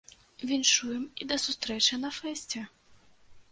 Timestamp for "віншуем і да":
0.51-1.37